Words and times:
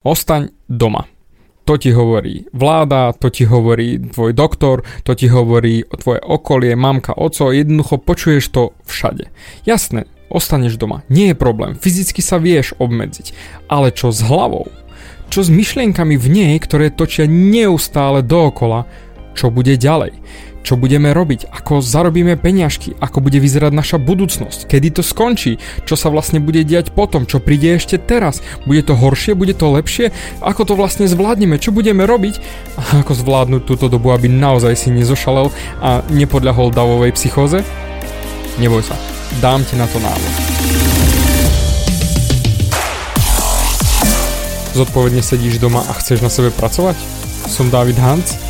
Ostaň 0.00 0.48
doma. 0.64 1.04
To 1.68 1.76
ti 1.76 1.92
hovorí 1.92 2.48
vláda, 2.56 3.12
to 3.12 3.28
ti 3.28 3.44
hovorí 3.44 4.00
tvoj 4.00 4.32
doktor, 4.32 4.80
to 5.04 5.12
ti 5.12 5.28
hovorí 5.28 5.84
tvoje 5.84 6.24
okolie, 6.24 6.72
mamka, 6.72 7.12
oco, 7.12 7.52
jednoducho 7.52 8.00
počuješ 8.00 8.48
to 8.48 8.72
všade. 8.88 9.28
Jasné, 9.68 10.08
ostaneš 10.32 10.80
doma, 10.80 11.04
nie 11.12 11.28
je 11.28 11.36
problém, 11.36 11.76
fyzicky 11.76 12.24
sa 12.24 12.40
vieš 12.40 12.72
obmedziť, 12.80 13.36
ale 13.68 13.92
čo 13.92 14.08
s 14.08 14.24
hlavou? 14.24 14.72
Čo 15.28 15.44
s 15.44 15.52
myšlienkami 15.52 16.16
v 16.16 16.26
nej, 16.32 16.54
ktoré 16.56 16.88
točia 16.88 17.28
neustále 17.28 18.24
dookola? 18.24 18.88
Čo 19.36 19.52
bude 19.52 19.76
ďalej? 19.76 20.16
Čo 20.60 20.76
budeme 20.76 21.10
robiť, 21.10 21.48
ako 21.50 21.80
zarobíme 21.80 22.36
peňažky, 22.36 22.96
ako 23.00 23.24
bude 23.24 23.40
vyzerať 23.40 23.72
naša 23.72 23.96
budúcnosť, 23.96 24.68
kedy 24.68 25.00
to 25.00 25.02
skončí, 25.02 25.56
čo 25.88 25.96
sa 25.96 26.12
vlastne 26.12 26.38
bude 26.38 26.62
diať 26.64 26.92
potom, 26.92 27.24
čo 27.24 27.40
príde 27.40 27.76
ešte 27.76 27.96
teraz, 27.96 28.44
bude 28.68 28.84
to 28.84 28.92
horšie, 28.92 29.32
bude 29.32 29.56
to 29.56 29.72
lepšie, 29.72 30.12
ako 30.44 30.68
to 30.68 30.74
vlastne 30.76 31.08
zvládneme, 31.08 31.56
čo 31.56 31.72
budeme 31.72 32.04
robiť 32.04 32.34
a 32.76 33.02
ako 33.04 33.12
zvládnuť 33.16 33.62
túto 33.64 33.86
dobu, 33.88 34.12
aby 34.12 34.28
naozaj 34.28 34.76
si 34.76 34.88
nezošalel 34.92 35.48
a 35.80 36.04
nepodľahol 36.12 36.72
davovej 36.72 37.16
psychóze? 37.16 37.64
Neboj 38.60 38.84
sa, 38.84 38.96
dám 39.40 39.64
ti 39.64 39.74
na 39.80 39.88
to 39.88 39.96
návod. 40.02 40.32
Zodpovedne 44.70 45.18
sedíš 45.18 45.58
doma 45.58 45.82
a 45.82 45.92
chceš 45.98 46.22
na 46.22 46.30
sebe 46.30 46.54
pracovať? 46.54 46.94
Som 47.50 47.74
David 47.74 47.98
Hans 47.98 48.49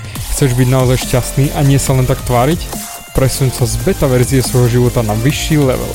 Chceš 0.41 0.57
byť 0.57 0.73
naozaj 0.73 1.05
šťastný 1.05 1.45
a 1.53 1.61
nie 1.61 1.77
sa 1.77 1.93
len 1.93 2.09
tak 2.09 2.17
tváriť? 2.25 2.65
Presuň 3.13 3.53
sa 3.53 3.69
z 3.69 3.77
beta 3.85 4.09
verzie 4.09 4.41
svojho 4.41 4.81
života 4.81 5.05
na 5.05 5.13
vyšší 5.13 5.61
level. 5.61 5.93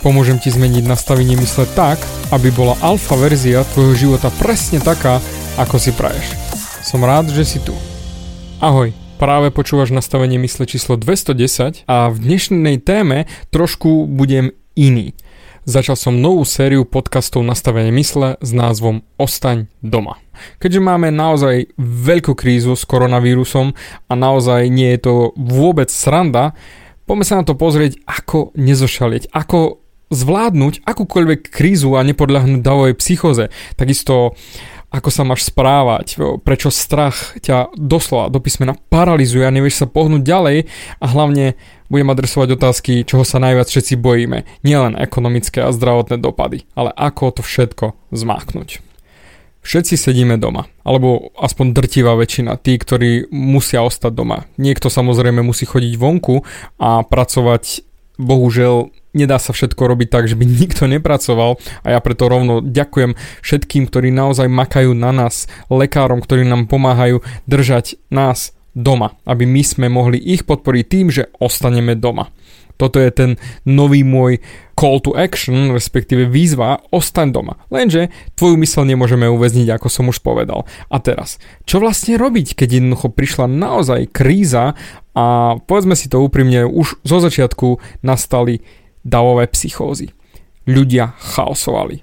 Pomôžem 0.00 0.40
ti 0.40 0.48
zmeniť 0.48 0.88
nastavenie 0.88 1.36
mysle 1.36 1.68
tak, 1.76 2.00
aby 2.32 2.48
bola 2.56 2.72
alfa 2.80 3.20
verzia 3.20 3.68
tvojho 3.76 3.92
života 3.92 4.32
presne 4.40 4.80
taká, 4.80 5.20
ako 5.60 5.76
si 5.76 5.92
praješ. 5.92 6.24
Som 6.80 7.04
rád, 7.04 7.36
že 7.36 7.44
si 7.44 7.60
tu. 7.60 7.76
Ahoj, 8.64 8.96
práve 9.20 9.52
počúvaš 9.52 9.92
nastavenie 9.92 10.40
mysle 10.40 10.64
číslo 10.64 10.96
210 10.96 11.84
a 11.84 12.08
v 12.08 12.16
dnešnej 12.16 12.80
téme 12.80 13.28
trošku 13.52 14.08
budem 14.08 14.56
iný. 14.72 15.12
Začal 15.62 15.94
som 15.94 16.18
novú 16.18 16.42
sériu 16.42 16.82
podcastov 16.82 17.46
Nastavenie 17.46 17.94
mysle 17.94 18.34
s 18.42 18.50
názvom 18.50 19.06
Ostaň 19.14 19.70
doma. 19.78 20.18
Keďže 20.58 20.82
máme 20.82 21.14
naozaj 21.14 21.70
veľkú 21.78 22.34
krízu 22.34 22.74
s 22.74 22.82
koronavírusom 22.82 23.70
a 24.10 24.12
naozaj 24.18 24.66
nie 24.66 24.90
je 24.98 25.06
to 25.06 25.14
vôbec 25.38 25.86
sranda, 25.86 26.58
poďme 27.06 27.22
sa 27.22 27.38
na 27.38 27.46
to 27.46 27.54
pozrieť, 27.54 27.94
ako 28.10 28.50
nezošalieť, 28.58 29.30
ako 29.30 29.78
zvládnuť 30.10 30.82
akúkoľvek 30.82 31.54
krízu 31.54 31.94
a 31.94 32.02
nepodľahnúť 32.10 32.58
davovej 32.58 32.98
psychoze. 32.98 33.54
Takisto 33.78 34.34
ako 34.92 35.08
sa 35.08 35.24
máš 35.24 35.48
správať, 35.48 36.20
prečo 36.44 36.68
strach 36.68 37.32
ťa 37.40 37.72
doslova 37.74 38.28
do 38.28 38.38
písmena 38.44 38.76
paralizuje 38.92 39.48
a 39.48 39.54
nevieš 39.54 39.82
sa 39.82 39.86
pohnúť 39.88 40.20
ďalej 40.20 40.68
a 41.00 41.06
hlavne 41.08 41.56
budem 41.88 42.12
adresovať 42.12 42.60
otázky, 42.60 42.92
čoho 43.08 43.24
sa 43.24 43.40
najviac 43.40 43.72
všetci 43.72 43.96
bojíme. 43.96 44.44
Nielen 44.60 45.00
ekonomické 45.00 45.64
a 45.64 45.72
zdravotné 45.72 46.20
dopady, 46.20 46.68
ale 46.76 46.92
ako 46.92 47.40
to 47.40 47.42
všetko 47.42 47.96
zmáknuť. 48.12 48.84
Všetci 49.62 49.94
sedíme 49.94 50.36
doma, 50.42 50.66
alebo 50.82 51.30
aspoň 51.38 51.70
drtivá 51.70 52.18
väčšina, 52.18 52.58
tí, 52.58 52.74
ktorí 52.74 53.30
musia 53.30 53.86
ostať 53.86 54.10
doma. 54.10 54.50
Niekto 54.58 54.90
samozrejme 54.90 55.38
musí 55.40 55.64
chodiť 55.64 55.94
vonku 55.96 56.42
a 56.82 57.06
pracovať 57.06 57.86
bohužiaľ 58.18 58.90
nedá 59.12 59.36
sa 59.40 59.52
všetko 59.52 59.78
robiť 59.78 60.08
tak, 60.08 60.24
že 60.28 60.36
by 60.36 60.44
nikto 60.66 60.88
nepracoval 60.88 61.60
a 61.84 61.86
ja 61.92 61.98
preto 62.00 62.28
rovno 62.28 62.60
ďakujem 62.64 63.16
všetkým, 63.44 63.88
ktorí 63.88 64.12
naozaj 64.12 64.48
makajú 64.48 64.92
na 64.92 65.12
nás, 65.12 65.48
lekárom, 65.72 66.20
ktorí 66.20 66.44
nám 66.44 66.68
pomáhajú 66.68 67.24
držať 67.48 68.00
nás 68.12 68.56
doma, 68.72 69.20
aby 69.28 69.44
my 69.44 69.62
sme 69.62 69.86
mohli 69.92 70.16
ich 70.16 70.48
podporiť 70.48 70.84
tým, 70.88 71.06
že 71.12 71.28
ostaneme 71.36 71.92
doma. 71.92 72.32
Toto 72.80 72.98
je 72.98 73.14
ten 73.14 73.30
nový 73.62 74.02
môj 74.02 74.42
call 74.74 74.98
to 74.98 75.14
action, 75.14 75.70
respektíve 75.70 76.26
výzva, 76.26 76.82
ostaň 76.90 77.30
doma. 77.30 77.54
Lenže 77.70 78.10
tvoju 78.34 78.58
mysel 78.58 78.88
nemôžeme 78.88 79.28
uväzniť, 79.30 79.70
ako 79.70 79.86
som 79.86 80.10
už 80.10 80.18
povedal. 80.24 80.66
A 80.90 80.98
teraz, 80.98 81.38
čo 81.62 81.78
vlastne 81.78 82.18
robiť, 82.18 82.58
keď 82.58 82.82
jednoducho 82.82 83.12
prišla 83.12 83.46
naozaj 83.46 84.10
kríza 84.10 84.74
a 85.14 85.24
povedzme 85.62 85.94
si 85.94 86.10
to 86.10 86.24
úprimne, 86.24 86.66
už 86.66 86.98
zo 87.06 87.22
začiatku 87.22 87.78
nastali 88.02 88.64
davové 89.04 89.46
psychózy. 89.50 90.10
Ľudia 90.66 91.14
chaosovali. 91.18 92.02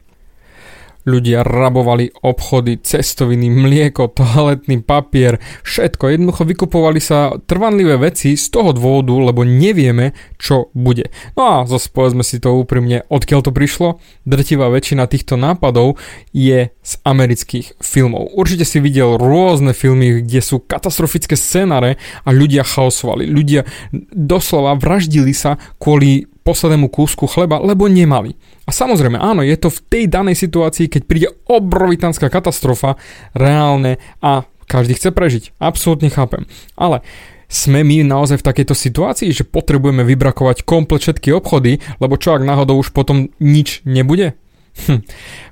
Ľudia 1.10 1.42
rabovali 1.48 2.12
obchody, 2.28 2.86
cestoviny, 2.86 3.50
mlieko, 3.50 4.14
toaletný 4.14 4.84
papier, 4.86 5.42
všetko. 5.66 6.12
Jednoducho 6.12 6.44
vykupovali 6.46 7.02
sa 7.02 7.34
trvanlivé 7.50 7.98
veci 7.98 8.38
z 8.38 8.46
toho 8.54 8.76
dôvodu, 8.76 9.16
lebo 9.18 9.42
nevieme, 9.42 10.14
čo 10.38 10.70
bude. 10.78 11.10
No 11.34 11.42
a 11.50 11.56
zase 11.66 11.90
povedzme 11.90 12.22
si 12.22 12.38
to 12.38 12.54
úprimne, 12.54 13.08
odkiaľ 13.10 13.42
to 13.42 13.56
prišlo? 13.56 13.98
Drtivá 14.28 14.70
väčšina 14.70 15.10
týchto 15.10 15.34
nápadov 15.34 15.98
je 16.30 16.70
z 16.70 16.94
amerických 17.02 17.82
filmov. 17.82 18.30
Určite 18.38 18.68
si 18.68 18.78
videl 18.78 19.18
rôzne 19.18 19.74
filmy, 19.74 20.22
kde 20.22 20.46
sú 20.46 20.62
katastrofické 20.62 21.34
scenáre 21.34 21.98
a 22.22 22.30
ľudia 22.30 22.62
chaosovali. 22.62 23.26
Ľudia 23.26 23.66
doslova 24.14 24.78
vraždili 24.78 25.34
sa 25.34 25.58
kvôli 25.82 26.29
poslednému 26.50 26.90
kúsku 26.90 27.30
chleba, 27.30 27.62
lebo 27.62 27.86
nemali. 27.86 28.34
A 28.66 28.74
samozrejme, 28.74 29.22
áno, 29.22 29.46
je 29.46 29.54
to 29.54 29.70
v 29.70 29.80
tej 29.86 30.04
danej 30.10 30.42
situácii, 30.42 30.90
keď 30.90 31.02
príde 31.06 31.30
obrovitánska 31.46 32.26
katastrofa, 32.34 32.98
reálne 33.38 34.02
a 34.26 34.50
každý 34.66 34.98
chce 34.98 35.14
prežiť. 35.14 35.44
Absolútne 35.62 36.10
chápem. 36.10 36.50
Ale 36.74 37.06
sme 37.50 37.82
my 37.82 38.06
naozaj 38.06 38.42
v 38.42 38.48
takejto 38.50 38.74
situácii, 38.78 39.30
že 39.34 39.46
potrebujeme 39.46 40.06
vybrakovať 40.06 40.66
komplet 40.66 41.02
všetky 41.02 41.34
obchody, 41.34 41.82
lebo 42.02 42.18
čo 42.18 42.38
ak 42.38 42.46
náhodou 42.46 42.78
už 42.82 42.94
potom 42.94 43.30
nič 43.38 43.86
nebude? 43.86 44.34
Hm 44.86 45.02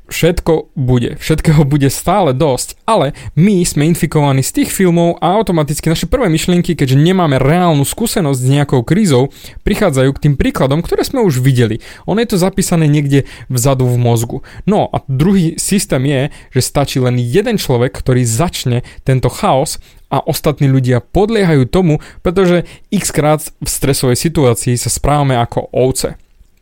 všetko 0.07 0.73
bude, 0.75 1.19
všetkého 1.19 1.63
bude 1.68 1.91
stále 1.91 2.31
dosť, 2.31 2.79
ale 2.88 3.16
my 3.35 3.63
sme 3.63 3.88
infikovaní 3.88 4.44
z 4.44 4.63
tých 4.63 4.69
filmov 4.72 5.19
a 5.19 5.35
automaticky 5.35 5.91
naše 5.91 6.07
prvé 6.07 6.31
myšlienky, 6.31 6.73
keďže 6.73 7.00
nemáme 7.00 7.40
reálnu 7.40 7.84
skúsenosť 7.84 8.40
s 8.40 8.51
nejakou 8.51 8.81
krízou, 8.84 9.29
prichádzajú 9.67 10.09
k 10.16 10.22
tým 10.28 10.35
príkladom, 10.40 10.79
ktoré 10.81 11.03
sme 11.03 11.23
už 11.23 11.44
videli. 11.44 11.84
Ono 12.07 12.19
je 12.19 12.29
to 12.31 12.41
zapísané 12.41 12.88
niekde 12.88 13.28
vzadu 13.51 13.88
v 13.88 14.00
mozgu. 14.00 14.38
No 14.63 14.88
a 14.91 15.03
druhý 15.06 15.59
systém 15.59 16.03
je, 16.07 16.22
že 16.56 16.62
stačí 16.63 16.97
len 17.00 17.19
jeden 17.19 17.59
človek, 17.59 17.96
ktorý 17.96 18.23
začne 18.23 18.84
tento 19.03 19.28
chaos 19.28 19.79
a 20.07 20.23
ostatní 20.23 20.72
ľudia 20.72 21.03
podliehajú 21.03 21.67
tomu, 21.67 22.00
pretože 22.23 22.63
x 22.91 23.12
krát 23.12 23.44
v 23.44 23.67
stresovej 23.67 24.16
situácii 24.16 24.79
sa 24.79 24.88
správame 24.88 25.35
ako 25.35 25.67
ovce. 25.75 26.16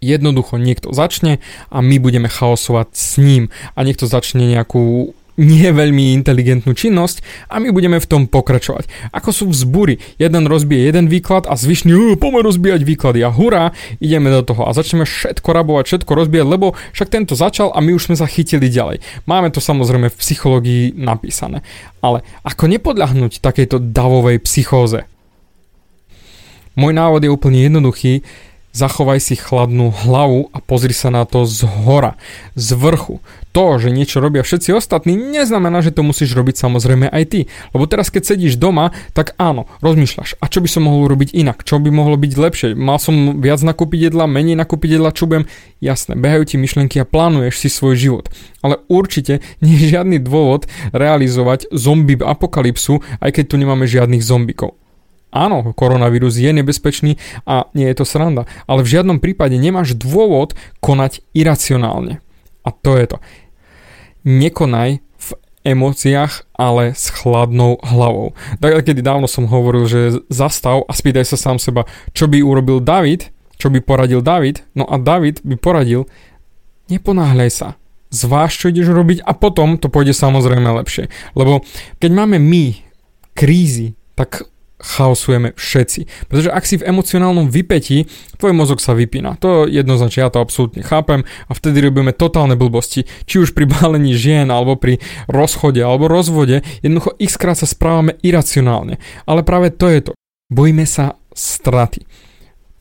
Jednoducho 0.05 0.61
niekto 0.61 0.93
začne 0.93 1.41
a 1.73 1.81
my 1.81 1.97
budeme 1.97 2.29
chaosovať 2.29 2.87
s 2.93 3.17
ním 3.17 3.49
a 3.73 3.81
niekto 3.81 4.05
začne 4.05 4.45
nejakú 4.45 5.17
nie 5.35 5.67
veľmi 5.67 6.15
inteligentnú 6.15 6.71
činnosť 6.71 7.19
a 7.51 7.59
my 7.59 7.71
budeme 7.75 7.99
v 7.99 8.07
tom 8.07 8.23
pokračovať. 8.27 8.87
Ako 9.11 9.29
sú 9.35 9.43
vzbury, 9.51 9.99
jeden 10.15 10.47
rozbije 10.47 10.87
jeden 10.87 11.11
výklad 11.11 11.43
a 11.47 11.59
zvyšný, 11.59 12.15
poďme 12.15 12.47
rozbíjať 12.47 12.81
výklady 12.87 13.19
a 13.23 13.29
hurá, 13.31 13.75
ideme 13.99 14.31
do 14.31 14.41
toho 14.47 14.67
a 14.67 14.71
začneme 14.71 15.03
všetko 15.03 15.49
rabovať, 15.51 15.83
všetko 15.91 16.11
rozbíjať, 16.15 16.47
lebo 16.47 16.73
však 16.95 17.11
tento 17.11 17.35
začal 17.35 17.75
a 17.75 17.83
my 17.83 17.91
už 17.91 18.11
sme 18.11 18.15
sa 18.15 18.27
chytili 18.27 18.71
ďalej. 18.71 19.03
Máme 19.27 19.51
to 19.51 19.59
samozrejme 19.59 20.07
v 20.07 20.19
psychológii 20.19 20.83
napísané. 20.95 21.67
Ale 21.99 22.23
ako 22.47 22.71
nepodľahnúť 22.71 23.43
takejto 23.43 23.91
davovej 23.91 24.39
psychóze? 24.47 25.03
Môj 26.75 26.91
návod 26.91 27.23
je 27.23 27.31
úplne 27.31 27.63
jednoduchý 27.63 28.23
Zachovaj 28.75 29.23
si 29.23 29.39
chladnú 29.39 29.87
hlavu 29.87 30.51
a 30.51 30.59
pozri 30.59 30.91
sa 30.91 31.07
na 31.07 31.23
to 31.23 31.47
z 31.47 31.63
hora, 31.63 32.19
z 32.59 32.75
vrchu. 32.75 33.23
To, 33.55 33.79
že 33.79 33.87
niečo 33.87 34.19
robia 34.19 34.43
všetci 34.43 34.75
ostatní, 34.75 35.15
neznamená, 35.15 35.79
že 35.79 35.95
to 35.95 36.03
musíš 36.03 36.35
robiť 36.35 36.59
samozrejme 36.59 37.07
aj 37.07 37.23
ty. 37.31 37.39
Lebo 37.71 37.87
teraz, 37.87 38.11
keď 38.11 38.35
sedíš 38.35 38.59
doma, 38.59 38.91
tak 39.15 39.31
áno, 39.39 39.71
rozmýšľaš, 39.79 40.43
a 40.43 40.51
čo 40.51 40.59
by 40.59 40.67
som 40.67 40.91
mohol 40.91 41.07
robiť 41.07 41.31
inak, 41.31 41.63
čo 41.63 41.79
by 41.79 41.87
mohlo 41.87 42.19
byť 42.19 42.35
lepšie. 42.35 42.69
Mal 42.75 42.99
som 42.99 43.39
viac 43.39 43.63
nakúpiť 43.63 44.11
jedla, 44.11 44.27
menej 44.27 44.59
nakúpiť 44.59 44.99
jedla, 44.99 45.15
čo 45.15 45.31
budem. 45.31 45.47
Jasné, 45.79 46.19
behajú 46.19 46.43
ti 46.43 46.59
myšlienky 46.59 46.99
a 46.99 47.07
plánuješ 47.07 47.63
si 47.63 47.71
svoj 47.71 47.95
život. 47.95 48.27
Ale 48.59 48.83
určite 48.91 49.39
nie 49.63 49.79
je 49.79 49.95
žiadny 49.95 50.19
dôvod 50.19 50.67
realizovať 50.91 51.71
zombie 51.71 52.19
apokalypsu, 52.19 52.99
aj 53.23 53.39
keď 53.39 53.43
tu 53.47 53.55
nemáme 53.55 53.87
žiadnych 53.87 54.19
zombikov. 54.19 54.75
Áno, 55.35 55.75
koronavírus 55.75 56.39
je 56.39 56.47
nebezpečný 56.55 57.19
a 57.43 57.67
nie 57.75 57.91
je 57.91 57.99
to 57.99 58.07
sranda, 58.07 58.47
ale 58.71 58.87
v 58.87 58.91
žiadnom 58.95 59.19
prípade 59.19 59.59
nemáš 59.59 59.91
dôvod 59.91 60.55
konať 60.79 61.19
iracionálne. 61.35 62.23
A 62.63 62.71
to 62.71 62.95
je 62.95 63.05
to. 63.11 63.17
Nekonaj 64.23 65.03
v 65.03 65.29
emóciách, 65.67 66.47
ale 66.55 66.95
s 66.95 67.11
chladnou 67.11 67.83
hlavou. 67.83 68.31
Tak 68.63 68.87
kedy 68.87 69.03
dávno 69.03 69.27
som 69.27 69.51
hovoril, 69.51 69.91
že 69.91 70.23
zastav 70.31 70.87
a 70.87 70.95
spýtaj 70.95 71.27
sa 71.27 71.35
sám 71.35 71.59
seba, 71.59 71.83
čo 72.15 72.31
by 72.31 72.39
urobil 72.39 72.79
David, 72.79 73.27
čo 73.59 73.67
by 73.67 73.83
poradil 73.83 74.23
David, 74.23 74.63
no 74.71 74.87
a 74.87 74.95
David 74.95 75.43
by 75.43 75.59
poradil, 75.59 76.07
neponáhľaj 76.87 77.51
sa, 77.51 77.67
zváž, 78.07 78.55
čo 78.55 78.71
ideš 78.71 78.87
robiť 78.95 79.19
a 79.27 79.35
potom 79.35 79.75
to 79.75 79.91
pôjde 79.91 80.15
samozrejme 80.15 80.71
lepšie. 80.79 81.11
Lebo 81.35 81.59
keď 81.99 82.11
máme 82.15 82.39
my 82.39 82.79
krízy, 83.35 83.99
tak 84.15 84.47
chaosujeme 84.85 85.57
všetci. 85.57 86.29
Pretože 86.29 86.53
ak 86.53 86.63
si 86.63 86.77
v 86.77 86.85
emocionálnom 86.85 87.49
vypetí, 87.49 88.05
tvoj 88.37 88.53
mozog 88.53 88.77
sa 88.77 88.93
vypína. 88.93 89.41
To 89.41 89.65
jednoznačne 89.65 90.21
ja 90.21 90.29
to 90.29 90.37
absolútne 90.37 90.85
chápem 90.85 91.25
a 91.49 91.51
vtedy 91.57 91.81
robíme 91.81 92.13
totálne 92.13 92.53
blbosti. 92.53 93.09
Či 93.25 93.41
už 93.41 93.57
pri 93.57 93.65
balení 93.65 94.13
žien, 94.13 94.53
alebo 94.53 94.77
pri 94.77 95.01
rozchode, 95.25 95.81
alebo 95.81 96.05
rozvode, 96.05 96.61
jednoducho 96.85 97.17
x 97.17 97.41
krát 97.41 97.57
sa 97.57 97.65
správame 97.65 98.21
iracionálne. 98.21 99.01
Ale 99.25 99.41
práve 99.41 99.73
to 99.73 99.89
je 99.89 99.99
to. 100.05 100.11
Bojíme 100.53 100.85
sa 100.85 101.17
straty. 101.33 102.05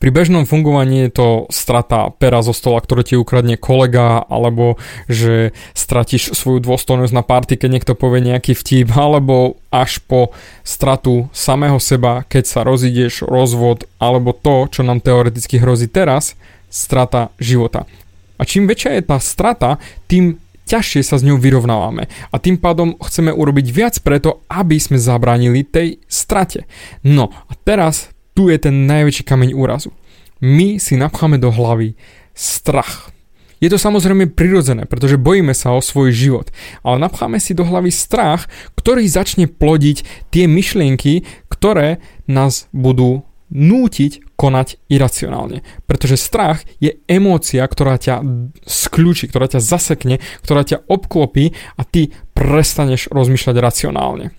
Pri 0.05 0.13
bežnom 0.13 0.45
fungovaní 0.45 1.09
je 1.09 1.17
to 1.17 1.29
strata 1.49 2.13
pera 2.21 2.37
zo 2.45 2.53
stola, 2.53 2.77
ktoré 2.77 3.01
ti 3.01 3.17
ukradne 3.17 3.57
kolega, 3.57 4.21
alebo 4.21 4.77
že 5.09 5.49
stratíš 5.73 6.37
svoju 6.37 6.61
dôstojnosť 6.61 7.09
na 7.09 7.25
party, 7.25 7.57
keď 7.57 7.69
niekto 7.73 7.97
povie 7.97 8.21
nejaký 8.21 8.53
vtip, 8.53 8.93
alebo 8.93 9.57
až 9.73 9.97
po 10.05 10.29
stratu 10.61 11.25
samého 11.33 11.81
seba, 11.81 12.21
keď 12.21 12.43
sa 12.45 12.61
rozídeš, 12.61 13.25
rozvod, 13.25 13.89
alebo 13.97 14.29
to, 14.29 14.69
čo 14.69 14.85
nám 14.85 15.01
teoreticky 15.01 15.57
hrozí 15.57 15.89
teraz, 15.89 16.37
strata 16.69 17.33
života. 17.41 17.89
A 18.37 18.45
čím 18.45 18.69
väčšia 18.69 19.01
je 19.01 19.09
tá 19.09 19.17
strata, 19.17 19.81
tým 20.05 20.37
ťažšie 20.69 21.01
sa 21.01 21.17
s 21.17 21.25
ňou 21.25 21.41
vyrovnávame 21.41 22.13
a 22.29 22.35
tým 22.37 22.61
pádom 22.61 22.93
chceme 23.01 23.33
urobiť 23.33 23.67
viac 23.73 23.95
preto, 24.05 24.45
aby 24.53 24.77
sme 24.77 25.01
zabránili 25.01 25.65
tej 25.65 25.97
strate. 26.05 26.69
No 27.01 27.33
a 27.49 27.57
teraz 27.57 28.13
tu 28.35 28.51
je 28.51 28.57
ten 28.59 28.85
najväčší 28.85 29.23
kameň 29.23 29.55
úrazu. 29.55 29.95
My 30.43 30.77
si 30.77 30.99
napcháme 30.99 31.39
do 31.39 31.49
hlavy 31.49 31.95
strach. 32.35 33.15
Je 33.63 33.71
to 33.71 33.79
samozrejme 33.79 34.35
prirodzené, 34.35 34.83
pretože 34.83 35.15
bojíme 35.15 35.55
sa 35.55 35.71
o 35.71 35.79
svoj 35.79 36.11
život, 36.11 36.51
ale 36.83 36.99
napcháme 36.99 37.39
si 37.39 37.55
do 37.55 37.63
hlavy 37.63 37.89
strach, 37.89 38.51
ktorý 38.75 39.07
začne 39.07 39.47
plodiť 39.47 40.29
tie 40.29 40.45
myšlienky, 40.45 41.23
ktoré 41.47 42.03
nás 42.27 42.67
budú 42.75 43.23
nútiť 43.49 44.35
konať 44.35 44.91
iracionálne. 44.91 45.63
Pretože 45.87 46.19
strach 46.19 46.67
je 46.83 46.99
emócia, 47.07 47.63
ktorá 47.63 47.95
ťa 47.95 48.19
skľúči, 48.67 49.31
ktorá 49.31 49.47
ťa 49.47 49.63
zasekne, 49.63 50.19
ktorá 50.43 50.67
ťa 50.67 50.83
obklopí 50.91 51.55
a 51.79 51.87
ty 51.87 52.11
prestaneš 52.35 53.07
rozmýšľať 53.15 53.55
racionálne. 53.55 54.35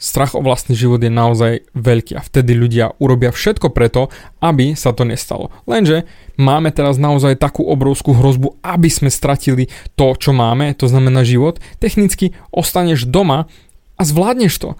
Strach 0.00 0.32
o 0.32 0.40
vlastný 0.40 0.72
život 0.72 0.96
je 1.04 1.12
naozaj 1.12 1.68
veľký 1.76 2.16
a 2.16 2.24
vtedy 2.24 2.56
ľudia 2.56 2.96
urobia 2.96 3.28
všetko 3.28 3.68
preto, 3.68 4.08
aby 4.40 4.72
sa 4.72 4.96
to 4.96 5.04
nestalo. 5.04 5.52
Lenže 5.68 6.08
máme 6.40 6.72
teraz 6.72 6.96
naozaj 6.96 7.36
takú 7.36 7.68
obrovskú 7.68 8.16
hrozbu, 8.16 8.56
aby 8.64 8.88
sme 8.88 9.12
stratili 9.12 9.68
to, 10.00 10.16
čo 10.16 10.32
máme, 10.32 10.72
to 10.72 10.88
znamená 10.88 11.20
život. 11.20 11.60
Technicky 11.84 12.32
ostaneš 12.48 13.04
doma 13.04 13.44
a 14.00 14.02
zvládneš 14.08 14.56
to. 14.56 14.70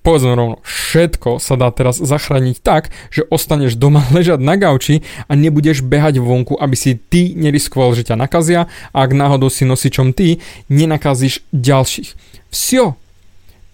Povedzme 0.00 0.32
rovno, 0.32 0.64
všetko 0.64 1.36
sa 1.36 1.60
dá 1.60 1.68
teraz 1.68 2.00
zachrániť 2.00 2.56
tak, 2.64 2.88
že 3.12 3.28
ostaneš 3.28 3.76
doma 3.76 4.00
ležať 4.16 4.40
na 4.40 4.56
gauči 4.56 5.04
a 5.28 5.36
nebudeš 5.36 5.84
behať 5.84 6.24
vonku, 6.24 6.56
aby 6.56 6.72
si 6.72 6.96
ty 6.96 7.36
neriskoval, 7.36 7.92
že 7.92 8.08
ťa 8.08 8.16
nakazia 8.16 8.64
a 8.96 9.04
ak 9.04 9.12
náhodou 9.12 9.52
si 9.52 9.68
nosičom 9.68 10.16
ty, 10.16 10.40
nenakazíš 10.72 11.44
ďalších. 11.52 12.16
Vsio, 12.48 12.96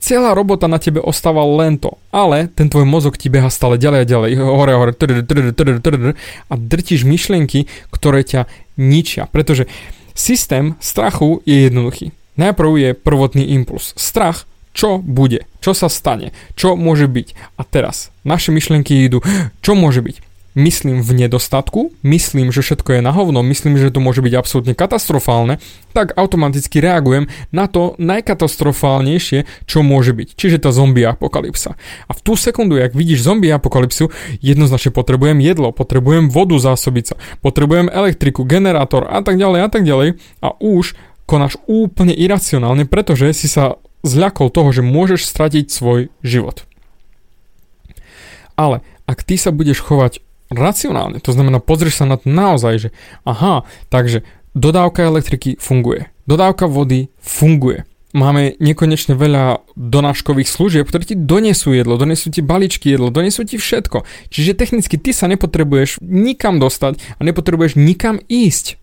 celá 0.06 0.30
robota 0.38 0.70
na 0.70 0.78
tebe 0.78 1.02
ostáva 1.02 1.42
len 1.42 1.82
to. 1.82 1.98
Ale 2.14 2.46
ten 2.54 2.70
tvoj 2.70 2.86
mozog 2.86 3.18
ti 3.18 3.26
beha 3.26 3.50
stále 3.50 3.74
ďalej 3.74 4.00
a 4.06 4.06
ďalej, 4.06 4.30
hore 4.38 4.72
a 4.72 4.78
hore, 4.78 4.92
a 6.46 6.54
drtíš 6.54 7.02
myšlienky, 7.02 7.66
ktoré 7.90 8.22
ťa 8.22 8.46
ničia. 8.78 9.26
Pretože 9.26 9.66
systém 10.14 10.78
strachu 10.78 11.42
je 11.42 11.66
jednoduchý. 11.66 12.14
Najprv 12.38 12.70
je 12.78 12.90
prvotný 12.94 13.50
impuls. 13.58 13.90
Strach, 13.98 14.46
čo 14.70 15.02
bude, 15.02 15.48
čo 15.58 15.74
sa 15.74 15.90
stane, 15.90 16.30
čo 16.54 16.78
môže 16.78 17.10
byť. 17.10 17.58
A 17.58 17.66
teraz 17.66 18.14
naše 18.22 18.54
myšlienky 18.54 18.94
idú, 19.02 19.24
čo 19.58 19.74
môže 19.74 20.04
byť 20.04 20.35
myslím 20.56 21.04
v 21.04 21.28
nedostatku, 21.28 21.92
myslím, 22.00 22.48
že 22.48 22.64
všetko 22.64 22.98
je 22.98 23.00
na 23.04 23.12
hovno, 23.12 23.44
myslím, 23.44 23.76
že 23.76 23.92
to 23.92 24.00
môže 24.00 24.24
byť 24.24 24.34
absolútne 24.34 24.74
katastrofálne, 24.74 25.60
tak 25.92 26.16
automaticky 26.16 26.80
reagujem 26.80 27.28
na 27.52 27.68
to 27.68 27.92
najkatastrofálnejšie, 28.00 29.44
čo 29.68 29.78
môže 29.84 30.16
byť. 30.16 30.32
Čiže 30.34 30.64
tá 30.64 30.72
zombie 30.72 31.04
apokalypsa. 31.04 31.76
A 32.08 32.12
v 32.16 32.20
tú 32.24 32.34
sekundu, 32.34 32.80
ak 32.80 32.96
vidíš 32.96 33.22
zombie 33.22 33.52
apokalypsu, 33.52 34.08
jednoznačne 34.40 34.96
potrebujem 34.96 35.38
jedlo, 35.44 35.70
potrebujem 35.76 36.32
vodu 36.32 36.56
zásobiť 36.56 37.04
sa, 37.04 37.14
potrebujem 37.44 37.92
elektriku, 37.92 38.48
generátor 38.48 39.04
a 39.06 39.20
tak 39.20 39.36
ďalej 39.36 39.60
a 39.60 39.68
tak 39.68 39.84
ďalej 39.84 40.16
a 40.40 40.48
už 40.56 40.96
konáš 41.28 41.60
úplne 41.68 42.16
iracionálne, 42.16 42.88
pretože 42.88 43.34
si 43.36 43.50
sa 43.50 43.76
zľakol 44.06 44.48
toho, 44.48 44.70
že 44.70 44.86
môžeš 44.86 45.26
stratiť 45.26 45.66
svoj 45.68 46.08
život. 46.22 46.64
Ale 48.56 48.80
ak 49.04 49.22
ty 49.22 49.36
sa 49.36 49.52
budeš 49.52 49.84
chovať 49.84 50.24
racionálne. 50.56 51.20
To 51.22 51.30
znamená, 51.30 51.60
pozrieš 51.60 52.02
sa 52.02 52.08
na 52.08 52.16
to 52.16 52.26
naozaj, 52.26 52.88
že 52.88 52.88
aha, 53.28 53.68
takže 53.92 54.24
dodávka 54.56 55.04
elektriky 55.04 55.60
funguje, 55.60 56.08
dodávka 56.24 56.64
vody 56.66 57.12
funguje. 57.20 57.84
Máme 58.16 58.56
nekonečne 58.56 59.12
veľa 59.12 59.60
donáškových 59.76 60.48
služieb, 60.48 60.88
ktoré 60.88 61.04
ti 61.04 61.12
donesú 61.12 61.76
jedlo, 61.76 62.00
donesú 62.00 62.32
ti 62.32 62.40
balíčky 62.40 62.96
jedlo, 62.96 63.12
donesú 63.12 63.44
ti 63.44 63.60
všetko. 63.60 64.08
Čiže 64.32 64.56
technicky 64.56 64.96
ty 64.96 65.12
sa 65.12 65.28
nepotrebuješ 65.28 66.00
nikam 66.00 66.56
dostať 66.56 66.96
a 66.96 67.20
nepotrebuješ 67.20 67.76
nikam 67.76 68.16
ísť. 68.24 68.80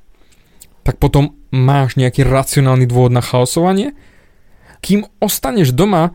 Tak 0.86 1.02
potom 1.02 1.34
máš 1.50 1.98
nejaký 1.98 2.22
racionálny 2.22 2.86
dôvod 2.86 3.10
na 3.10 3.26
chaosovanie. 3.26 3.98
Kým 4.86 5.10
ostaneš 5.18 5.74
doma, 5.74 6.14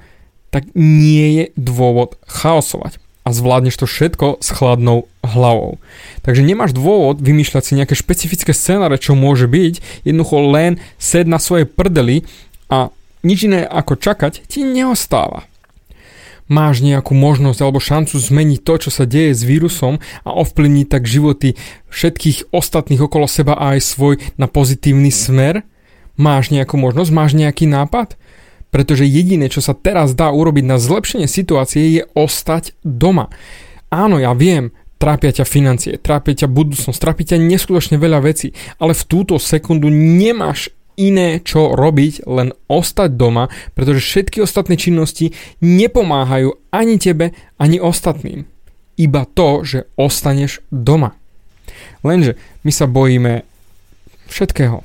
tak 0.54 0.70
nie 0.78 1.42
je 1.42 1.44
dôvod 1.58 2.22
chaosovať 2.30 3.02
a 3.28 3.36
zvládneš 3.36 3.76
to 3.76 3.84
všetko 3.84 4.40
s 4.40 4.48
chladnou 4.56 5.04
hlavou. 5.20 5.76
Takže 6.24 6.40
nemáš 6.40 6.72
dôvod 6.72 7.20
vymýšľať 7.20 7.62
si 7.62 7.76
nejaké 7.76 7.92
špecifické 7.92 8.56
scenáre, 8.56 8.96
čo 8.96 9.12
môže 9.12 9.44
byť, 9.44 10.08
jednoducho 10.08 10.48
len 10.48 10.80
sed 10.96 11.28
na 11.28 11.36
svojej 11.36 11.68
prdeli 11.68 12.24
a 12.72 12.88
nič 13.20 13.44
iné 13.44 13.68
ako 13.68 14.00
čakať 14.00 14.48
ti 14.48 14.64
neostáva. 14.64 15.44
Máš 16.48 16.80
nejakú 16.80 17.12
možnosť 17.12 17.60
alebo 17.60 17.76
šancu 17.76 18.16
zmeniť 18.16 18.64
to, 18.64 18.88
čo 18.88 18.90
sa 18.90 19.04
deje 19.04 19.36
s 19.36 19.44
vírusom 19.44 20.00
a 20.24 20.30
ovplyvniť 20.32 20.86
tak 20.88 21.04
životy 21.04 21.60
všetkých 21.92 22.56
ostatných 22.56 23.04
okolo 23.04 23.28
seba 23.28 23.52
a 23.52 23.76
aj 23.76 23.84
svoj 23.84 24.14
na 24.40 24.48
pozitívny 24.48 25.12
smer? 25.12 25.68
Máš 26.16 26.48
nejakú 26.48 26.80
možnosť? 26.80 27.12
Máš 27.12 27.36
nejaký 27.36 27.68
nápad? 27.68 28.16
Pretože 28.68 29.08
jediné, 29.08 29.48
čo 29.48 29.64
sa 29.64 29.72
teraz 29.72 30.12
dá 30.12 30.28
urobiť 30.28 30.64
na 30.64 30.76
zlepšenie 30.76 31.28
situácie 31.28 32.00
je 32.00 32.02
ostať 32.12 32.76
doma. 32.84 33.32
Áno, 33.88 34.20
ja 34.20 34.36
viem, 34.36 34.76
trápia 35.00 35.32
ťa 35.32 35.46
financie, 35.48 35.94
trápia 35.96 36.44
ťa 36.44 36.48
budúcnosť, 36.50 36.98
trápia 37.00 37.34
ťa 37.34 37.38
neskutočne 37.40 37.96
veľa 37.96 38.20
vecí, 38.20 38.52
ale 38.76 38.92
v 38.92 39.06
túto 39.08 39.40
sekundu 39.40 39.88
nemáš 39.88 40.68
iné 40.98 41.38
čo 41.38 41.78
robiť, 41.78 42.26
len 42.26 42.50
ostať 42.66 43.14
doma, 43.14 43.46
pretože 43.78 44.02
všetky 44.02 44.42
ostatné 44.42 44.74
činnosti 44.74 45.30
nepomáhajú 45.62 46.58
ani 46.74 46.98
tebe, 46.98 47.32
ani 47.56 47.78
ostatným. 47.78 48.44
Iba 48.98 49.22
to, 49.30 49.62
že 49.62 49.86
ostaneš 49.94 50.58
doma. 50.74 51.14
Lenže 52.02 52.34
my 52.66 52.72
sa 52.74 52.90
bojíme 52.90 53.46
všetkého. 54.26 54.82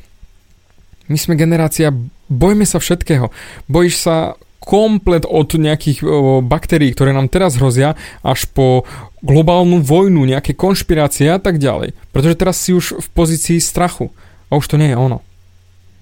My 1.09 1.17
sme 1.17 1.33
generácia 1.33 1.89
Bojme 2.31 2.63
sa 2.63 2.79
všetkého. 2.79 3.31
Bojíš 3.67 4.03
sa 4.03 4.39
komplet 4.63 5.27
od 5.27 5.51
nejakých 5.59 6.07
baktérií, 6.47 6.95
ktoré 6.95 7.11
nám 7.11 7.27
teraz 7.27 7.59
hrozia, 7.59 7.99
až 8.23 8.47
po 8.47 8.87
globálnu 9.19 9.83
vojnu, 9.83 10.23
nejaké 10.23 10.55
konšpirácie 10.55 11.27
a 11.27 11.39
tak 11.39 11.59
ďalej. 11.59 11.91
Pretože 12.15 12.39
teraz 12.39 12.63
si 12.63 12.71
už 12.71 13.03
v 13.03 13.07
pozícii 13.11 13.59
strachu. 13.59 14.07
A 14.47 14.55
už 14.55 14.71
to 14.71 14.79
nie 14.79 14.95
je 14.95 14.97
ono. 14.97 15.19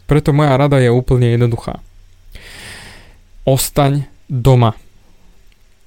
Preto 0.05 0.29
moja 0.29 0.53
rada 0.59 0.77
je 0.77 0.93
úplne 0.93 1.33
jednoduchá. 1.33 1.81
Ostaň 3.49 4.05
doma. 4.29 4.77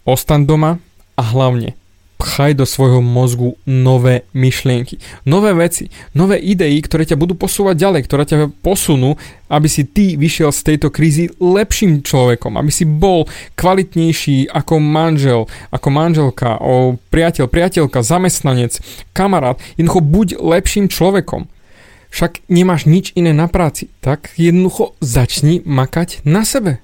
Ostaň 0.03 0.43
doma 0.43 0.83
a 1.15 1.23
hlavne 1.23 1.79
pchaj 2.25 2.57
do 2.57 2.65
svojho 2.65 3.05
mozgu 3.05 3.61
nové 3.69 4.25
myšlienky, 4.33 4.97
nové 5.29 5.53
veci, 5.53 5.93
nové 6.17 6.41
idei, 6.41 6.81
ktoré 6.81 7.05
ťa 7.05 7.21
budú 7.21 7.37
posúvať 7.37 7.77
ďalej, 7.77 8.03
ktoré 8.09 8.25
ťa 8.25 8.49
posunú, 8.65 9.21
aby 9.53 9.69
si 9.69 9.85
ty 9.85 10.17
vyšiel 10.17 10.49
z 10.49 10.73
tejto 10.73 10.89
krízy 10.89 11.29
lepším 11.37 12.01
človekom, 12.01 12.57
aby 12.57 12.73
si 12.73 12.89
bol 12.89 13.29
kvalitnejší 13.61 14.49
ako 14.49 14.81
manžel, 14.81 15.45
ako 15.69 15.89
manželka, 15.93 16.57
o 16.65 16.97
priateľ, 17.13 17.45
priateľka, 17.53 18.01
zamestnanec, 18.01 18.81
kamarát, 19.13 19.61
jednoducho 19.77 20.01
buď 20.01 20.29
lepším 20.41 20.89
človekom. 20.89 21.53
Však 22.09 22.47
nemáš 22.47 22.87
nič 22.87 23.11
iné 23.19 23.35
na 23.35 23.51
práci, 23.51 23.91
tak 23.99 24.33
jednoducho 24.39 24.97
začni 25.03 25.61
makať 25.67 26.25
na 26.25 26.47
sebe. 26.47 26.84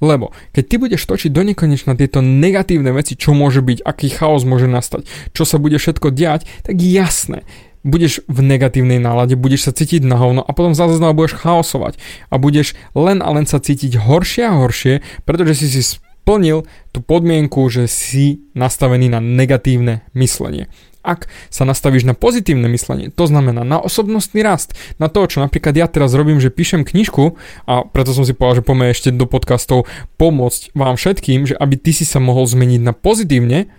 Lebo 0.00 0.32
keď 0.56 0.64
ty 0.64 0.76
budeš 0.80 1.04
točiť 1.04 1.30
do 1.30 1.44
nekonečna 1.44 1.92
tieto 1.94 2.24
negatívne 2.24 2.90
veci, 2.96 3.14
čo 3.14 3.36
môže 3.36 3.60
byť, 3.60 3.84
aký 3.84 4.08
chaos 4.08 4.48
môže 4.48 4.66
nastať, 4.66 5.04
čo 5.36 5.44
sa 5.44 5.60
bude 5.60 5.76
všetko 5.76 6.08
diať, 6.12 6.48
tak 6.64 6.80
jasné, 6.80 7.44
budeš 7.84 8.20
v 8.28 8.44
negatívnej 8.44 9.00
nálade, 9.00 9.36
budeš 9.36 9.68
sa 9.68 9.72
cítiť 9.72 10.04
na 10.04 10.20
hovno 10.20 10.44
a 10.44 10.50
potom 10.52 10.76
zase 10.76 11.00
znova 11.00 11.16
budeš 11.16 11.40
chaosovať 11.40 11.96
a 12.28 12.34
budeš 12.36 12.76
len 12.92 13.24
a 13.24 13.28
len 13.32 13.48
sa 13.48 13.60
cítiť 13.60 13.96
horšie 13.96 14.44
a 14.44 14.56
horšie, 14.56 15.00
pretože 15.24 15.64
si 15.64 15.68
si 15.68 15.82
splnil 15.84 16.68
tú 16.92 17.00
podmienku, 17.00 17.64
že 17.72 17.88
si 17.88 18.44
nastavený 18.52 19.08
na 19.08 19.20
negatívne 19.24 20.04
myslenie. 20.12 20.68
Ak 21.00 21.32
sa 21.48 21.64
nastavíš 21.64 22.04
na 22.04 22.12
pozitívne 22.12 22.68
myslenie, 22.68 23.08
to 23.08 23.24
znamená 23.24 23.64
na 23.64 23.80
osobnostný 23.80 24.44
rast, 24.44 24.76
na 25.00 25.08
to, 25.08 25.24
čo 25.24 25.40
napríklad 25.40 25.72
ja 25.72 25.88
teraz 25.88 26.12
robím, 26.12 26.36
že 26.44 26.52
píšem 26.52 26.84
knižku 26.84 27.40
a 27.64 27.88
preto 27.88 28.12
som 28.12 28.28
si 28.28 28.36
povedal, 28.36 28.60
že 28.60 28.66
poďme 28.68 28.92
ešte 28.92 29.08
do 29.08 29.24
podcastov 29.24 29.88
pomôcť 30.20 30.76
vám 30.76 31.00
všetkým, 31.00 31.48
že 31.48 31.54
aby 31.56 31.80
ty 31.80 31.96
si 31.96 32.04
sa 32.04 32.20
mohol 32.20 32.44
zmeniť 32.44 32.80
na 32.84 32.92
pozitívne, 32.92 33.72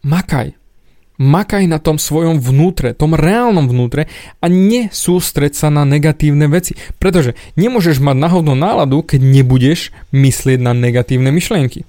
makaj. 0.00 0.56
Makaj 1.18 1.66
na 1.66 1.82
tom 1.82 1.98
svojom 1.98 2.38
vnútre, 2.38 2.94
tom 2.94 3.18
reálnom 3.18 3.66
vnútre 3.66 4.06
a 4.38 4.46
nesústreď 4.46 5.50
sa 5.50 5.66
na 5.66 5.82
negatívne 5.82 6.46
veci. 6.46 6.78
Pretože 7.02 7.34
nemôžeš 7.58 7.98
mať 7.98 8.16
náhodnú 8.22 8.54
náladu, 8.54 9.02
keď 9.02 9.26
nebudeš 9.26 9.90
myslieť 10.14 10.62
na 10.62 10.70
negatívne 10.78 11.34
myšlienky. 11.34 11.82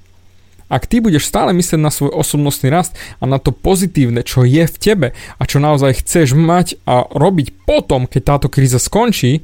Ak 0.70 0.86
ty 0.86 1.02
budeš 1.02 1.26
stále 1.26 1.50
myslieť 1.52 1.82
na 1.82 1.90
svoj 1.90 2.14
osobnostný 2.14 2.70
rast 2.70 2.94
a 3.18 3.26
na 3.26 3.42
to 3.42 3.50
pozitívne, 3.50 4.22
čo 4.22 4.46
je 4.46 4.70
v 4.70 4.78
tebe 4.78 5.08
a 5.18 5.42
čo 5.44 5.58
naozaj 5.58 6.06
chceš 6.06 6.38
mať 6.38 6.78
a 6.86 7.10
robiť 7.10 7.66
potom, 7.66 8.06
keď 8.06 8.22
táto 8.22 8.48
kríza 8.54 8.78
skončí, 8.78 9.42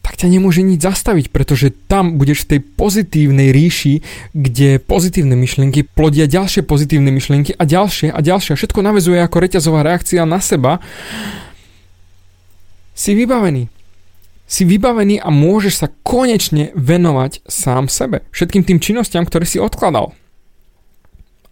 tak 0.00 0.16
ťa 0.16 0.32
nemôže 0.32 0.64
nič 0.64 0.80
zastaviť, 0.80 1.28
pretože 1.30 1.70
tam 1.86 2.16
budeš 2.16 2.48
v 2.48 2.56
tej 2.56 2.60
pozitívnej 2.74 3.52
ríši, 3.52 4.00
kde 4.32 4.80
pozitívne 4.80 5.36
myšlienky 5.36 5.86
plodia 5.86 6.24
ďalšie 6.24 6.64
pozitívne 6.64 7.12
myšlienky 7.12 7.54
a 7.54 7.62
ďalšie 7.62 8.10
a 8.10 8.18
ďalšie. 8.18 8.56
Všetko 8.56 8.80
navezuje 8.80 9.20
ako 9.20 9.36
reťazová 9.38 9.84
reakcia 9.84 10.24
na 10.26 10.40
seba. 10.40 10.80
Si 12.96 13.12
vybavený 13.12 13.79
si 14.50 14.66
vybavený 14.66 15.22
a 15.22 15.30
môžeš 15.30 15.74
sa 15.78 15.88
konečne 16.02 16.74
venovať 16.74 17.46
sám 17.46 17.86
sebe, 17.86 18.26
všetkým 18.34 18.66
tým 18.66 18.82
činnostiam, 18.82 19.22
ktoré 19.22 19.46
si 19.46 19.62
odkladal. 19.62 20.10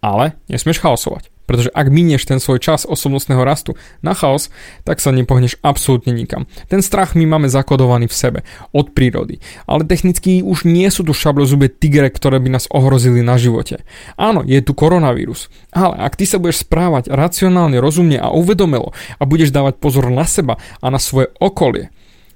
Ale 0.03 0.35
nesmieš 0.51 0.79
chaosovať, 0.79 1.27
pretože 1.43 1.75
ak 1.75 1.91
minieš 1.91 2.23
ten 2.23 2.39
svoj 2.39 2.63
čas 2.63 2.87
osobnostného 2.87 3.43
rastu 3.43 3.75
na 3.99 4.15
chaos, 4.15 4.47
tak 4.87 5.03
sa 5.03 5.11
nepohneš 5.11 5.59
absolútne 5.59 6.15
nikam. 6.15 6.47
Ten 6.71 6.79
strach 6.79 7.19
my 7.19 7.27
máme 7.27 7.51
zakodovaný 7.51 8.07
v 8.07 8.15
sebe, 8.15 8.39
od 8.71 8.95
prírody. 8.95 9.43
Ale 9.67 9.83
technicky 9.83 10.39
už 10.39 10.63
nie 10.63 10.87
sú 10.87 11.03
tu 11.03 11.11
šablozube 11.11 11.67
tigre, 11.67 12.07
ktoré 12.07 12.39
by 12.39 12.55
nás 12.55 12.71
ohrozili 12.71 13.19
na 13.19 13.35
živote. 13.35 13.83
Áno, 14.15 14.39
je 14.47 14.59
tu 14.63 14.71
koronavírus. 14.71 15.51
Ale 15.75 15.99
ak 15.99 16.15
ty 16.15 16.23
sa 16.23 16.39
budeš 16.39 16.63
správať 16.63 17.11
racionálne, 17.11 17.83
rozumne 17.83 18.23
a 18.23 18.31
uvedomelo 18.31 18.95
a 19.19 19.23
budeš 19.27 19.51
dávať 19.51 19.83
pozor 19.83 20.07
na 20.07 20.23
seba 20.23 20.55
a 20.79 20.87
na 20.87 20.99
svoje 20.99 21.27
okolie, 21.43 21.91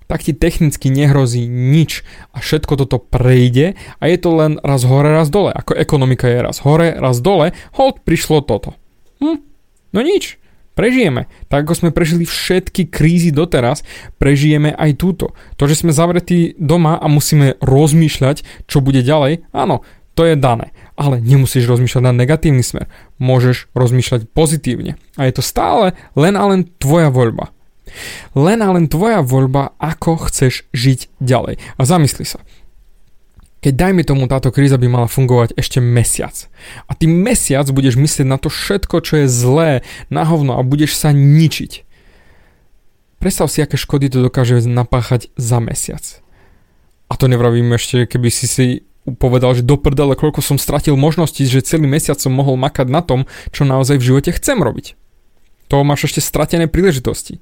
tak 0.07 0.23
ti 0.23 0.33
technicky 0.35 0.91
nehrozí 0.91 1.45
nič 1.47 2.01
a 2.35 2.43
všetko 2.43 2.85
toto 2.85 2.97
prejde 2.99 3.75
a 3.99 4.03
je 4.07 4.17
to 4.19 4.29
len 4.35 4.61
raz 4.61 4.83
hore, 4.83 5.11
raz 5.11 5.29
dole. 5.31 5.51
Ako 5.53 5.75
ekonomika 5.75 6.27
je 6.27 6.39
raz 6.43 6.59
hore, 6.63 6.95
raz 6.95 7.19
dole, 7.23 7.55
hold 7.75 8.03
prišlo 8.03 8.43
toto. 8.43 8.75
Hm, 9.23 9.39
no 9.95 9.99
nič, 9.99 10.37
prežijeme. 10.73 11.29
Tak 11.47 11.69
ako 11.69 11.73
sme 11.73 11.89
prežili 11.95 12.25
všetky 12.25 12.89
krízy 12.89 13.29
doteraz, 13.29 13.85
prežijeme 14.17 14.73
aj 14.73 14.99
túto. 14.99 15.37
To, 15.57 15.63
že 15.69 15.79
sme 15.79 15.95
zavretí 15.95 16.57
doma 16.57 16.97
a 16.97 17.05
musíme 17.07 17.57
rozmýšľať, 17.61 18.67
čo 18.67 18.81
bude 18.81 19.05
ďalej, 19.05 19.45
áno, 19.53 19.85
to 20.13 20.29
je 20.29 20.37
dané. 20.37 20.73
Ale 20.93 21.17
nemusíš 21.17 21.65
rozmýšľať 21.65 22.03
na 22.05 22.13
negatívny 22.13 22.61
smer. 22.61 22.85
Môžeš 23.17 23.73
rozmýšľať 23.73 24.29
pozitívne. 24.29 25.01
A 25.17 25.25
je 25.25 25.33
to 25.33 25.41
stále 25.41 25.97
len 26.13 26.37
a 26.37 26.43
len 26.45 26.69
tvoja 26.77 27.09
voľba. 27.09 27.49
Len 28.33 28.59
a 28.63 28.67
len 28.71 28.87
tvoja 28.87 29.21
voľba, 29.21 29.75
ako 29.77 30.29
chceš 30.29 30.65
žiť 30.71 31.19
ďalej. 31.19 31.59
A 31.77 31.81
zamysli 31.83 32.25
sa. 32.25 32.39
Keď 33.63 33.73
dajme 33.79 34.03
tomu 34.03 34.27
táto 34.27 34.51
kríza 34.51 34.75
by 34.75 34.87
mala 34.91 35.07
fungovať 35.07 35.55
ešte 35.55 35.79
mesiac. 35.79 36.35
A 36.87 36.99
ty 36.99 37.07
mesiac 37.07 37.63
budeš 37.71 37.95
myslieť 37.95 38.27
na 38.27 38.35
to 38.35 38.51
všetko, 38.51 38.99
čo 38.99 39.23
je 39.23 39.27
zlé, 39.31 39.71
na 40.11 40.27
hovno 40.27 40.59
a 40.59 40.67
budeš 40.67 40.99
sa 40.99 41.15
ničiť. 41.15 41.87
Predstav 43.23 43.47
si, 43.47 43.63
aké 43.63 43.79
škody 43.79 44.11
to 44.11 44.19
dokáže 44.19 44.67
napáchať 44.67 45.31
za 45.39 45.63
mesiac. 45.63 46.03
A 47.07 47.15
to 47.15 47.31
nevravím 47.31 47.71
ešte, 47.71 48.03
keby 48.03 48.27
si 48.27 48.51
si 48.51 48.65
povedal, 49.15 49.55
že 49.55 49.63
do 49.63 49.79
prdele, 49.79 50.19
koľko 50.19 50.43
som 50.43 50.59
stratil 50.59 50.99
možností, 50.99 51.47
že 51.47 51.63
celý 51.63 51.87
mesiac 51.87 52.19
som 52.19 52.35
mohol 52.35 52.59
makať 52.59 52.91
na 52.91 52.99
tom, 52.99 53.23
čo 53.55 53.63
naozaj 53.63 53.95
v 53.95 54.07
živote 54.11 54.35
chcem 54.35 54.59
robiť. 54.59 54.99
To 55.71 55.87
máš 55.87 56.11
ešte 56.11 56.19
stratené 56.19 56.67
príležitosti. 56.67 57.39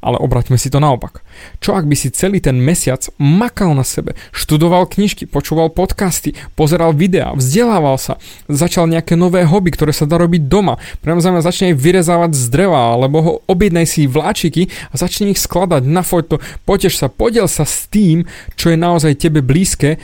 Ale 0.00 0.16
obraťme 0.16 0.56
si 0.56 0.72
to 0.72 0.80
naopak. 0.80 1.20
Čo 1.60 1.76
ak 1.76 1.84
by 1.84 1.92
si 1.92 2.08
celý 2.08 2.40
ten 2.40 2.56
mesiac 2.56 3.04
makal 3.20 3.76
na 3.76 3.84
sebe, 3.84 4.16
študoval 4.32 4.88
knižky, 4.88 5.28
počúval 5.28 5.68
podcasty, 5.68 6.32
pozeral 6.56 6.96
videá, 6.96 7.36
vzdelával 7.36 8.00
sa, 8.00 8.16
začal 8.48 8.88
nejaké 8.88 9.12
nové 9.12 9.44
hobby, 9.44 9.76
ktoré 9.76 9.92
sa 9.92 10.08
dá 10.08 10.16
robiť 10.16 10.48
doma, 10.48 10.80
priamo 11.04 11.20
znamená 11.20 11.44
začne 11.44 11.76
vyrezávať 11.76 12.32
z 12.32 12.44
dreva, 12.48 12.96
alebo 12.96 13.16
ho 13.20 13.32
objednaj 13.44 13.86
si 13.86 14.08
vláčiky 14.08 14.72
a 14.88 14.94
začni 14.96 15.36
ich 15.36 15.40
skladať 15.44 15.84
na 15.84 16.00
foto, 16.00 16.40
potež 16.64 16.96
sa, 16.96 17.12
podiel 17.12 17.44
sa 17.44 17.68
s 17.68 17.84
tým, 17.92 18.24
čo 18.56 18.72
je 18.72 18.80
naozaj 18.80 19.20
tebe 19.20 19.44
blízke 19.44 20.00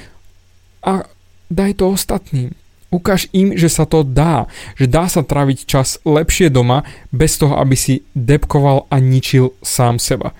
a 0.85 1.09
daj 1.49 1.81
to 1.81 1.89
ostatným. 1.97 2.53
Ukáž 2.95 3.27
im, 3.35 3.59
že 3.59 3.67
sa 3.67 3.83
to 3.83 4.07
dá, 4.07 4.47
že 4.79 4.87
dá 4.87 5.11
sa 5.11 5.27
traviť 5.27 5.67
čas 5.67 5.99
lepšie 6.07 6.49
doma, 6.55 6.87
bez 7.11 7.35
toho, 7.35 7.59
aby 7.59 7.75
si 7.75 8.07
depkoval 8.15 8.87
a 8.89 9.03
ničil 9.03 9.59
sám 9.59 9.99
seba. 9.99 10.31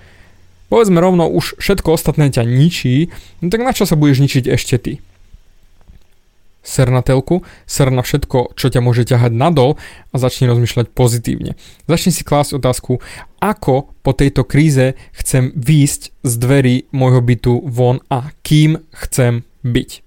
Povedzme 0.67 0.99
rovno, 0.99 1.27
už 1.31 1.59
všetko 1.59 1.95
ostatné 1.95 2.31
ťa 2.31 2.43
ničí, 2.43 3.11
no 3.43 3.47
tak 3.47 3.63
na 3.63 3.71
čo 3.71 3.87
sa 3.87 3.99
budeš 3.99 4.23
ničiť 4.23 4.51
ešte 4.51 4.75
ty? 4.79 4.93
Ser 6.67 6.91
na 6.91 6.99
telku, 6.99 7.47
ser 7.63 7.87
na 7.87 8.03
všetko, 8.03 8.51
čo 8.59 8.67
ťa 8.67 8.83
môže 8.83 9.07
ťahať 9.07 9.31
nadol 9.31 9.79
a 10.11 10.15
začni 10.19 10.51
rozmýšľať 10.51 10.91
pozitívne. 10.91 11.55
Začni 11.87 12.11
si 12.11 12.27
klásť 12.27 12.59
otázku, 12.59 12.99
ako 13.39 13.95
po 14.03 14.11
tejto 14.11 14.43
kríze 14.43 14.99
chcem 15.15 15.55
výjsť 15.55 16.11
z 16.27 16.33
dverí 16.35 16.75
môjho 16.91 17.23
bytu 17.23 17.63
von 17.63 18.03
a 18.11 18.35
kým 18.43 18.83
chcem 18.91 19.47
byť. 19.63 20.06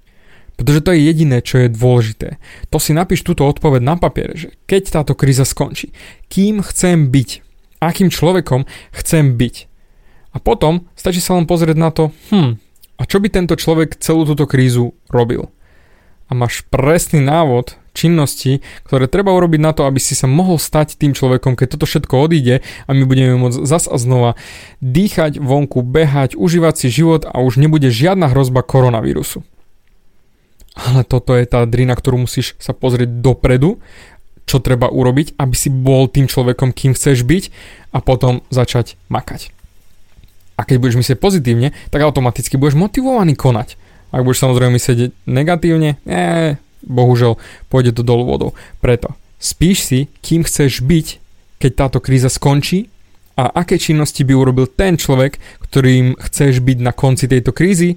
Pretože 0.60 0.84
to 0.84 0.92
je 0.92 1.08
jediné, 1.08 1.40
čo 1.40 1.56
je 1.64 1.72
dôležité. 1.72 2.36
To 2.68 2.76
si 2.76 2.92
napíš 2.92 3.24
túto 3.24 3.48
odpoveď 3.48 3.80
na 3.80 3.96
papiere, 3.96 4.36
že 4.36 4.52
keď 4.68 5.00
táto 5.00 5.16
kríza 5.16 5.48
skončí, 5.48 5.96
kým 6.28 6.60
chcem 6.60 7.08
byť, 7.08 7.40
akým 7.80 8.12
človekom 8.12 8.68
chcem 8.92 9.40
byť. 9.40 9.56
A 10.30 10.36
potom 10.36 10.84
stačí 10.92 11.24
sa 11.24 11.40
len 11.40 11.48
pozrieť 11.48 11.80
na 11.80 11.88
to, 11.88 12.12
hm, 12.28 12.60
a 13.00 13.02
čo 13.08 13.24
by 13.24 13.32
tento 13.32 13.56
človek 13.56 13.96
celú 14.04 14.28
túto 14.28 14.44
krízu 14.44 14.92
robil. 15.08 15.48
A 16.28 16.36
máš 16.36 16.60
presný 16.68 17.24
návod 17.24 17.80
činnosti, 17.96 18.60
ktoré 18.84 19.08
treba 19.08 19.32
urobiť 19.32 19.60
na 19.64 19.72
to, 19.72 19.88
aby 19.88 19.96
si 19.96 20.12
sa 20.12 20.28
mohol 20.28 20.60
stať 20.60 21.00
tým 21.00 21.16
človekom, 21.16 21.56
keď 21.56 21.80
toto 21.80 21.88
všetko 21.88 22.20
odíde 22.20 22.60
a 22.84 22.90
my 22.92 23.08
budeme 23.08 23.40
môcť 23.40 23.64
zas 23.64 23.88
a 23.88 23.96
znova 23.96 24.36
dýchať 24.84 25.40
vonku, 25.40 25.80
behať, 25.80 26.36
užívať 26.36 26.74
si 26.76 26.92
život 26.92 27.24
a 27.24 27.40
už 27.40 27.56
nebude 27.56 27.88
žiadna 27.88 28.28
hrozba 28.28 28.60
koronavírusu 28.60 29.40
ale 30.76 31.02
toto 31.02 31.34
je 31.34 31.44
tá 31.46 31.66
drina, 31.66 31.94
ktorú 31.94 32.26
musíš 32.26 32.54
sa 32.62 32.74
pozrieť 32.76 33.20
dopredu, 33.22 33.82
čo 34.46 34.58
treba 34.58 34.90
urobiť, 34.90 35.38
aby 35.38 35.54
si 35.54 35.70
bol 35.70 36.10
tým 36.10 36.26
človekom, 36.26 36.74
kým 36.74 36.94
chceš 36.98 37.22
byť 37.22 37.44
a 37.94 38.02
potom 38.02 38.42
začať 38.50 38.98
makať. 39.06 39.54
A 40.58 40.66
keď 40.66 40.76
budeš 40.82 40.98
myslieť 41.00 41.18
pozitívne, 41.22 41.72
tak 41.88 42.04
automaticky 42.04 42.58
budeš 42.60 42.76
motivovaný 42.76 43.38
konať. 43.38 43.78
Ak 44.10 44.26
budeš 44.26 44.42
samozrejme 44.42 44.74
myslieť 44.74 45.14
negatívne, 45.24 46.02
nie, 46.02 46.58
bohužiaľ, 46.82 47.38
pôjde 47.70 47.94
to 47.94 48.02
dolu 48.02 48.26
vodou. 48.26 48.50
Preto 48.82 49.14
Spíš 49.40 49.88
si, 49.88 50.00
kým 50.20 50.44
chceš 50.44 50.84
byť, 50.84 51.06
keď 51.64 51.72
táto 51.72 51.98
kríza 52.04 52.28
skončí 52.28 52.92
a 53.40 53.48
aké 53.48 53.80
činnosti 53.80 54.20
by 54.20 54.36
urobil 54.36 54.68
ten 54.68 55.00
človek, 55.00 55.40
ktorým 55.64 56.20
chceš 56.28 56.60
byť 56.60 56.78
na 56.84 56.92
konci 56.92 57.24
tejto 57.24 57.56
krízy 57.56 57.96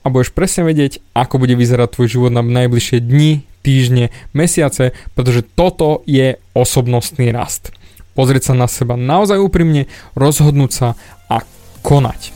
a 0.00 0.06
budeš 0.08 0.32
presne 0.32 0.64
vedieť, 0.64 1.04
ako 1.12 1.44
bude 1.44 1.54
vyzerať 1.56 1.96
tvoj 1.96 2.08
život 2.08 2.32
na 2.32 2.40
najbližšie 2.40 2.98
dni, 3.04 3.44
týždne, 3.60 4.08
mesiace, 4.32 4.96
pretože 5.12 5.44
toto 5.44 6.00
je 6.08 6.40
osobnostný 6.56 7.28
rast. 7.32 7.76
Pozrieť 8.16 8.52
sa 8.52 8.54
na 8.56 8.66
seba 8.66 8.96
naozaj 8.96 9.38
úprimne, 9.38 9.86
rozhodnúť 10.16 10.70
sa 10.72 10.88
a 11.28 11.44
konať. 11.84 12.32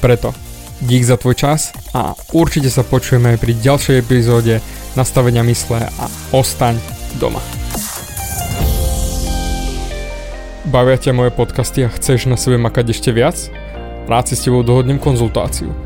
Preto 0.00 0.32
dík 0.84 1.04
za 1.04 1.16
tvoj 1.16 1.36
čas 1.36 1.72
a 1.96 2.12
určite 2.36 2.68
sa 2.68 2.84
počujeme 2.84 3.40
pri 3.40 3.56
ďalšej 3.56 3.96
epizóde 3.96 4.60
nastavenia 4.92 5.40
mysle 5.44 5.88
a 5.88 6.04
ostaň 6.36 6.76
doma. 7.16 7.40
Bavia 10.66 10.98
ťa 10.98 11.14
moje 11.14 11.30
podcasty 11.30 11.86
a 11.86 11.92
chceš 11.94 12.26
na 12.26 12.34
sebe 12.34 12.58
makať 12.58 12.90
ešte 12.90 13.14
viac? 13.14 13.38
Rád 14.10 14.24
si 14.28 14.34
s 14.34 14.44
tebou 14.44 14.66
dohodnem 14.66 14.98
konzultáciu. 14.98 15.85